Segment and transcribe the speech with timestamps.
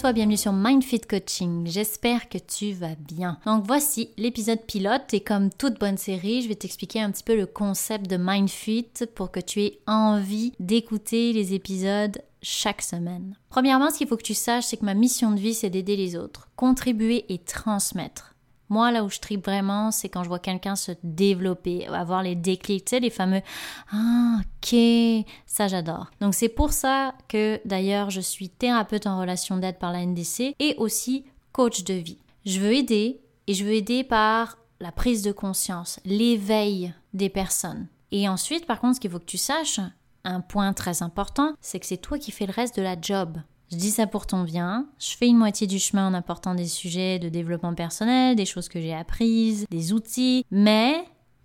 [0.00, 1.66] Toi, bienvenue sur MindFit Coaching.
[1.66, 3.38] J'espère que tu vas bien.
[3.44, 7.36] Donc voici l'épisode pilote et comme toute bonne série, je vais t'expliquer un petit peu
[7.36, 13.36] le concept de MindFit pour que tu aies envie d'écouter les épisodes chaque semaine.
[13.50, 15.96] Premièrement, ce qu'il faut que tu saches, c'est que ma mission de vie, c'est d'aider
[15.96, 18.34] les autres, contribuer et transmettre.
[18.70, 22.36] Moi, là où je tripe vraiment, c'est quand je vois quelqu'un se développer, avoir les
[22.36, 23.42] déclics, tu sais, les fameux
[23.92, 26.06] Ah, ok, ça j'adore.
[26.20, 30.54] Donc c'est pour ça que d'ailleurs je suis thérapeute en relation d'aide par la NDC
[30.58, 32.18] et aussi coach de vie.
[32.46, 37.88] Je veux aider et je veux aider par la prise de conscience, l'éveil des personnes.
[38.12, 39.80] Et ensuite, par contre, ce qu'il faut que tu saches,
[40.24, 43.38] un point très important, c'est que c'est toi qui fais le reste de la job.
[43.70, 44.86] Je dis ça pour ton bien.
[44.98, 48.68] Je fais une moitié du chemin en apportant des sujets de développement personnel, des choses
[48.68, 51.04] que j'ai apprises, des outils, mais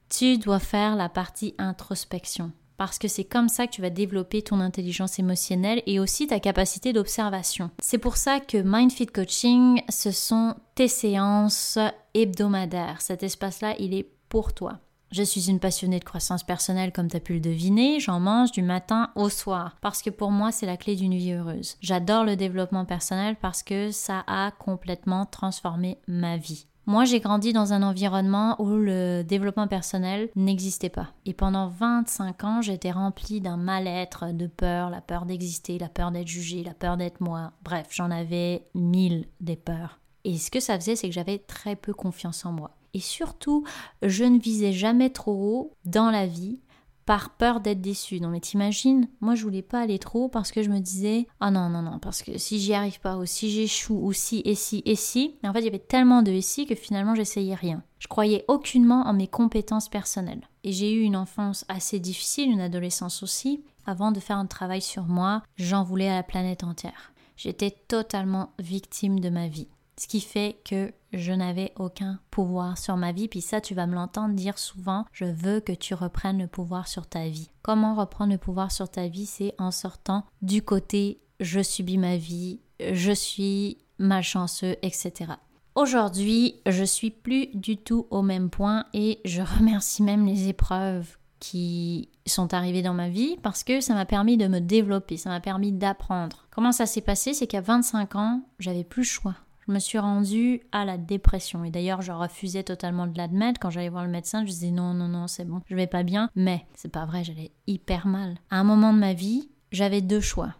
[0.10, 2.52] tu dois faire la partie introspection.
[2.78, 6.40] Parce que c'est comme ça que tu vas développer ton intelligence émotionnelle et aussi ta
[6.40, 7.70] capacité d'observation.
[7.80, 11.78] C'est pour ça que MindFit Coaching, ce sont tes séances
[12.16, 13.02] hebdomadaires.
[13.02, 14.80] Cet espace-là, il est pour toi.
[15.12, 18.52] Je suis une passionnée de croissance personnelle comme tu as pu le deviner, j'en mange
[18.52, 21.78] du matin au soir parce que pour moi c'est la clé d'une vie heureuse.
[21.82, 26.66] J'adore le développement personnel parce que ça a complètement transformé ma vie.
[26.88, 31.08] Moi, j'ai grandi dans un environnement où le développement personnel n'existait pas.
[31.26, 36.12] Et pendant 25 ans, j'étais remplie d'un mal-être, de peur, la peur d'exister, la peur
[36.12, 37.54] d'être jugée, la peur d'être moi.
[37.64, 40.00] Bref, j'en avais mille des peurs.
[40.26, 42.72] Et ce que ça faisait, c'est que j'avais très peu confiance en moi.
[42.96, 43.66] Et surtout,
[44.02, 46.62] je ne visais jamais trop haut dans la vie
[47.06, 48.22] par peur d'être déçue.
[48.22, 51.28] Non mais t'imagines, moi je voulais pas aller trop haut parce que je me disais
[51.42, 54.42] ah non non non parce que si j'y arrive pas ou si j'échoue ou si
[54.46, 57.16] et si et si, en fait il y avait tellement de et si que finalement
[57.16, 57.84] j'essayais rien.
[58.00, 60.48] Je croyais aucunement en mes compétences personnelles.
[60.64, 63.62] Et j'ai eu une enfance assez difficile, une adolescence aussi.
[63.86, 67.12] Avant de faire un travail sur moi, j'en voulais à la planète entière.
[67.36, 69.68] J'étais totalement victime de ma vie.
[69.98, 73.28] Ce qui fait que je n'avais aucun pouvoir sur ma vie.
[73.28, 76.88] Puis ça, tu vas me l'entendre dire souvent, je veux que tu reprennes le pouvoir
[76.88, 77.50] sur ta vie.
[77.62, 79.26] Comment reprendre le pouvoir sur ta vie?
[79.26, 85.34] C'est en sortant du côté je subis ma vie, je suis malchanceux, etc.
[85.76, 91.18] Aujourd'hui, je suis plus du tout au même point et je remercie même les épreuves
[91.40, 95.30] qui sont arrivées dans ma vie parce que ça m'a permis de me développer, ça
[95.30, 96.48] m'a permis d'apprendre.
[96.50, 97.34] Comment ça s'est passé?
[97.34, 99.36] C'est qu'à 25 ans, j'avais plus le choix
[99.68, 101.64] je me suis rendue à la dépression.
[101.64, 103.60] Et d'ailleurs, je refusais totalement de l'admettre.
[103.60, 106.04] Quand j'allais voir le médecin, je disais non, non, non, c'est bon, je vais pas
[106.04, 106.30] bien.
[106.36, 108.38] Mais c'est pas vrai, j'allais hyper mal.
[108.50, 110.54] À un moment de ma vie, j'avais deux choix.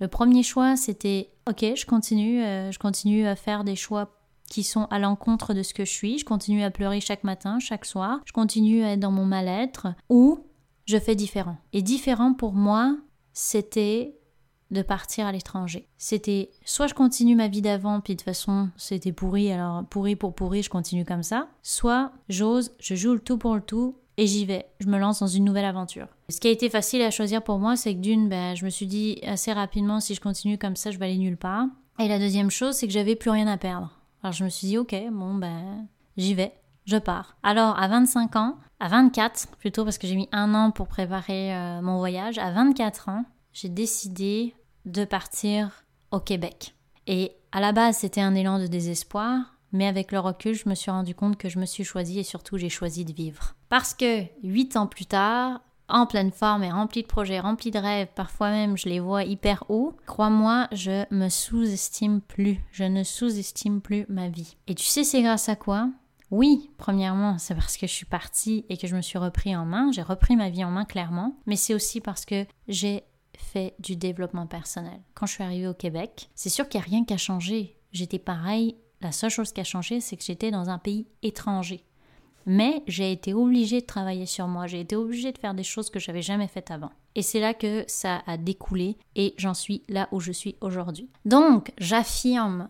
[0.00, 4.10] Le premier choix, c'était ok, je continue, euh, je continue à faire des choix
[4.50, 6.18] qui sont à l'encontre de ce que je suis.
[6.18, 8.20] Je continue à pleurer chaque matin, chaque soir.
[8.26, 9.88] Je continue à être dans mon mal-être.
[10.10, 10.44] Ou
[10.84, 11.56] je fais différent.
[11.72, 12.96] Et différent pour moi,
[13.32, 14.18] c'était
[14.74, 15.86] de partir à l'étranger.
[15.96, 20.16] C'était soit je continue ma vie d'avant, puis de toute façon c'était pourri, alors pourri
[20.16, 23.96] pour pourri, je continue comme ça, soit j'ose, je joue le tout pour le tout
[24.16, 26.08] et j'y vais, je me lance dans une nouvelle aventure.
[26.28, 28.70] Ce qui a été facile à choisir pour moi, c'est que d'une, ben, je me
[28.70, 31.66] suis dit assez rapidement, si je continue comme ça, je vais aller nulle part.
[31.98, 33.90] Et la deuxième chose, c'est que j'avais plus rien à perdre.
[34.22, 35.86] Alors je me suis dit, ok, bon, ben,
[36.16, 36.52] j'y vais,
[36.86, 37.36] je pars.
[37.42, 41.54] Alors à 25 ans, à 24 plutôt, parce que j'ai mis un an pour préparer
[41.54, 46.74] euh, mon voyage, à 24 ans, j'ai décidé de partir au Québec.
[47.06, 50.74] Et à la base, c'était un élan de désespoir, mais avec le recul, je me
[50.74, 53.54] suis rendu compte que je me suis choisi et surtout j'ai choisi de vivre.
[53.68, 57.78] Parce que huit ans plus tard, en pleine forme et rempli de projets, rempli de
[57.78, 62.58] rêves, parfois même je les vois hyper hauts, crois-moi, je me sous-estime plus.
[62.70, 64.56] Je ne sous-estime plus ma vie.
[64.66, 65.90] Et tu sais, c'est grâce à quoi?
[66.30, 69.66] Oui, premièrement, c'est parce que je suis partie et que je me suis repris en
[69.66, 73.04] main, j'ai repris ma vie en main clairement, mais c'est aussi parce que j'ai
[73.38, 75.00] fait du développement personnel.
[75.14, 77.76] Quand je suis arrivée au Québec, c'est sûr qu'il n'y a rien qui a changé.
[77.92, 78.76] J'étais pareil.
[79.00, 81.84] La seule chose qui a changé, c'est que j'étais dans un pays étranger.
[82.46, 85.90] Mais j'ai été obligée de travailler sur moi, j'ai été obligée de faire des choses
[85.90, 86.90] que j'avais jamais faites avant.
[87.14, 91.08] Et c'est là que ça a découlé et j'en suis là où je suis aujourd'hui.
[91.24, 92.68] Donc, j'affirme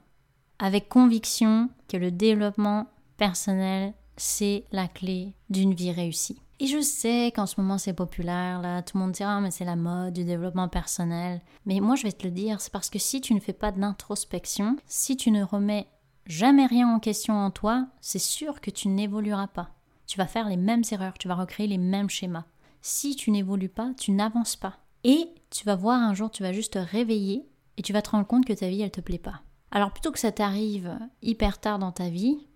[0.58, 6.38] avec conviction que le développement personnel, c'est la clé d'une vie réussie.
[6.60, 9.50] Et je sais qu'en ce moment c'est populaire, là, tout le monde dira, ah, mais
[9.50, 11.40] c'est la mode du développement personnel.
[11.66, 13.72] Mais moi je vais te le dire, c'est parce que si tu ne fais pas
[13.72, 15.88] d'introspection, si tu ne remets
[16.26, 19.70] jamais rien en question en toi, c'est sûr que tu n'évolueras pas.
[20.06, 22.44] Tu vas faire les mêmes erreurs, tu vas recréer les mêmes schémas.
[22.82, 24.78] Si tu n'évolues pas, tu n'avances pas.
[25.02, 27.46] Et tu vas voir un jour, tu vas juste te réveiller
[27.76, 29.42] et tu vas te rendre compte que ta vie, elle te plaît pas.
[29.70, 32.46] Alors plutôt que ça t'arrive hyper tard dans ta vie,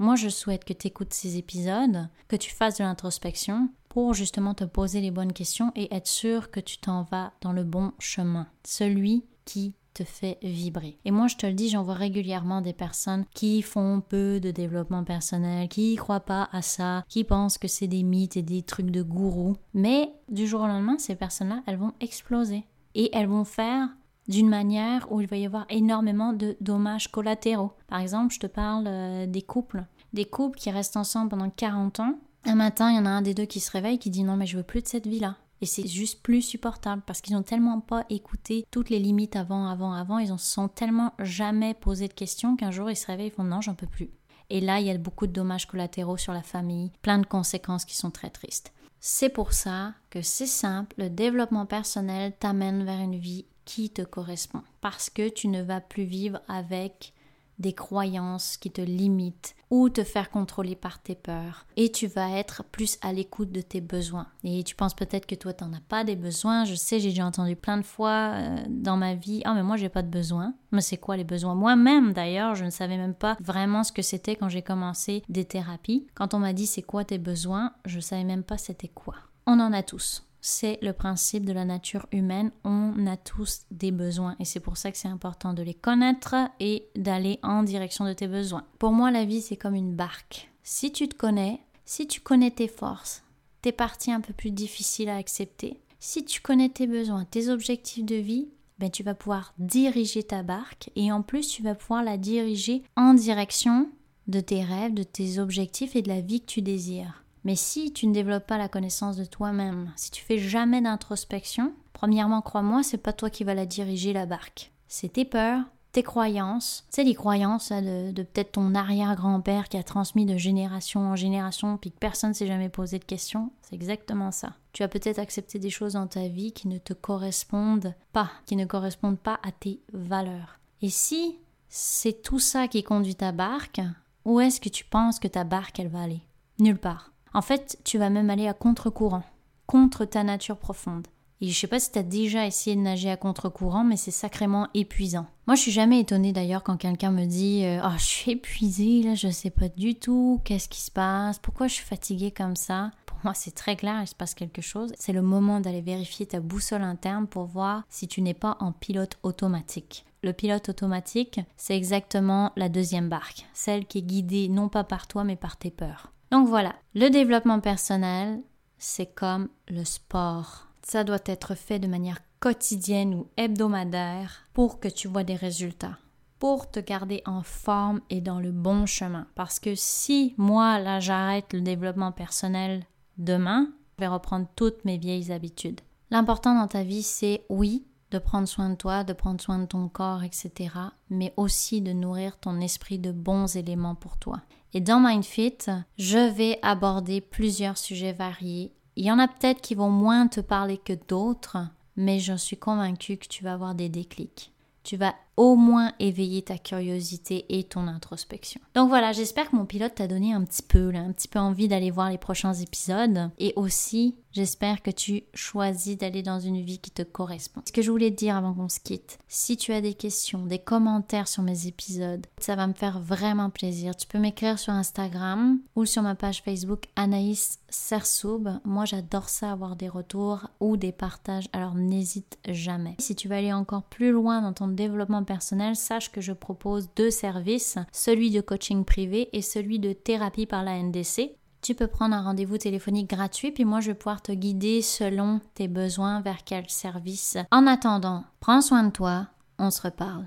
[0.00, 4.54] moi, je souhaite que tu écoutes ces épisodes, que tu fasses de l'introspection pour justement
[4.54, 7.92] te poser les bonnes questions et être sûr que tu t'en vas dans le bon
[7.98, 10.98] chemin, celui qui te fait vibrer.
[11.04, 14.50] Et moi, je te le dis, j'en vois régulièrement des personnes qui font peu de
[14.50, 18.62] développement personnel, qui croient pas à ça, qui pensent que c'est des mythes et des
[18.62, 19.56] trucs de gourou.
[19.74, 22.64] Mais du jour au lendemain, ces personnes-là, elles vont exploser.
[22.94, 23.90] Et elles vont faire
[24.30, 27.72] d'une manière où il va y avoir énormément de dommages collatéraux.
[27.88, 29.84] Par exemple, je te parle euh, des couples.
[30.12, 32.14] Des couples qui restent ensemble pendant 40 ans.
[32.44, 34.36] Un matin, il y en a un des deux qui se réveille qui dit non
[34.36, 35.36] mais je veux plus de cette vie-là.
[35.60, 39.66] Et c'est juste plus supportable parce qu'ils n'ont tellement pas écouté toutes les limites avant,
[39.66, 40.18] avant, avant.
[40.18, 43.30] Ils ne se sont tellement jamais posé de questions qu'un jour ils se réveillent et
[43.30, 44.10] font non, j'en peux plus.
[44.48, 47.84] Et là, il y a beaucoup de dommages collatéraux sur la famille, plein de conséquences
[47.84, 48.72] qui sont très tristes.
[49.00, 54.02] C'est pour ça que c'est simple, le développement personnel t'amène vers une vie qui te
[54.02, 54.62] correspond.
[54.80, 57.14] Parce que tu ne vas plus vivre avec
[57.60, 61.66] des croyances qui te limitent ou te faire contrôler par tes peurs.
[61.76, 64.26] Et tu vas être plus à l'écoute de tes besoins.
[64.42, 66.64] Et tu penses peut-être que toi, tu n'en as pas des besoins.
[66.64, 69.76] Je sais, j'ai déjà entendu plein de fois euh, dans ma vie, ah mais moi,
[69.76, 70.54] j'ai pas de besoins.
[70.72, 71.54] Mais c'est quoi les besoins?
[71.54, 75.44] Moi-même, d'ailleurs, je ne savais même pas vraiment ce que c'était quand j'ai commencé des
[75.44, 76.08] thérapies.
[76.14, 79.14] Quand on m'a dit c'est quoi tes besoins, je savais même pas c'était quoi.
[79.46, 82.50] On en a tous c'est le principe de la nature humaine.
[82.64, 86.34] On a tous des besoins et c'est pour ça que c'est important de les connaître
[86.60, 88.64] et d'aller en direction de tes besoins.
[88.78, 90.50] Pour moi, la vie, c'est comme une barque.
[90.62, 93.22] Si tu te connais, si tu connais tes forces,
[93.62, 98.04] tes parties un peu plus difficiles à accepter, si tu connais tes besoins, tes objectifs
[98.04, 98.48] de vie,
[98.78, 102.82] ben tu vas pouvoir diriger ta barque et en plus tu vas pouvoir la diriger
[102.96, 103.90] en direction
[104.26, 107.24] de tes rêves, de tes objectifs et de la vie que tu désires.
[107.44, 111.72] Mais si tu ne développes pas la connaissance de toi-même, si tu fais jamais d'introspection,
[111.92, 114.72] premièrement, crois-moi, c'est pas toi qui vas la diriger la barque.
[114.88, 120.24] C'est tes peurs, tes croyances, c'est les croyances de, peut-être ton arrière-grand-père qui a transmis
[120.24, 123.50] de génération en génération puis que personne ne s'est jamais posé de questions.
[123.62, 124.54] C'est exactement ça.
[124.72, 128.56] Tu as peut-être accepté des choses dans ta vie qui ne te correspondent pas, qui
[128.56, 130.60] ne correspondent pas à tes valeurs.
[130.82, 131.38] Et si
[131.68, 133.80] c'est tout ça qui conduit ta barque,
[134.24, 136.22] où est-ce que tu penses que ta barque elle va aller?
[136.58, 137.10] Nulle part.
[137.32, 139.22] En fait, tu vas même aller à contre-courant,
[139.66, 141.06] contre ta nature profonde.
[141.42, 144.10] Et je sais pas si tu as déjà essayé de nager à contre-courant, mais c'est
[144.10, 145.26] sacrément épuisant.
[145.46, 149.02] Moi, je suis jamais étonnée d'ailleurs quand quelqu'un me dit euh, Oh, je suis épuisée,
[149.02, 152.56] là, je sais pas du tout, qu'est-ce qui se passe, pourquoi je suis fatiguée comme
[152.56, 152.90] ça?
[153.06, 154.92] Pour moi, c'est très clair, il se passe quelque chose.
[154.98, 158.72] C'est le moment d'aller vérifier ta boussole interne pour voir si tu n'es pas en
[158.72, 160.04] pilote automatique.
[160.22, 165.06] Le pilote automatique, c'est exactement la deuxième barque, celle qui est guidée non pas par
[165.06, 166.12] toi, mais par tes peurs.
[166.30, 168.40] Donc voilà, le développement personnel,
[168.78, 170.68] c'est comme le sport.
[170.82, 175.98] Ça doit être fait de manière quotidienne ou hebdomadaire pour que tu vois des résultats,
[176.38, 179.26] pour te garder en forme et dans le bon chemin.
[179.34, 182.84] Parce que si moi, là, j'arrête le développement personnel
[183.18, 183.68] demain,
[183.98, 185.80] je vais reprendre toutes mes vieilles habitudes.
[186.10, 189.66] L'important dans ta vie, c'est oui, de prendre soin de toi, de prendre soin de
[189.66, 190.74] ton corps, etc.,
[191.10, 194.40] mais aussi de nourrir ton esprit de bons éléments pour toi.
[194.72, 195.58] Et dans MindFit,
[195.98, 198.72] je vais aborder plusieurs sujets variés.
[198.96, 201.58] Il y en a peut-être qui vont moins te parler que d'autres,
[201.96, 204.52] mais je suis convaincue que tu vas avoir des déclics.
[204.82, 208.60] Tu vas au moins éveiller ta curiosité et ton introspection.
[208.74, 211.68] Donc voilà, j'espère que mon pilote t'a donné un petit peu, un petit peu envie
[211.68, 216.78] d'aller voir les prochains épisodes et aussi J'espère que tu choisis d'aller dans une vie
[216.78, 217.62] qui te correspond.
[217.66, 220.46] Ce que je voulais te dire avant qu'on se quitte, si tu as des questions,
[220.46, 223.96] des commentaires sur mes épisodes, ça va me faire vraiment plaisir.
[223.96, 228.60] Tu peux m'écrire sur Instagram ou sur ma page Facebook Anaïs Sersoub.
[228.64, 232.94] Moi, j'adore ça, avoir des retours ou des partages, alors n'hésite jamais.
[232.98, 236.88] Si tu veux aller encore plus loin dans ton développement personnel, sache que je propose
[236.94, 241.86] deux services, celui de coaching privé et celui de thérapie par la NDC tu peux
[241.86, 246.20] prendre un rendez-vous téléphonique gratuit, puis moi je vais pouvoir te guider selon tes besoins
[246.20, 247.36] vers quel service.
[247.50, 249.26] En attendant, prends soin de toi,
[249.58, 250.24] on se reparle.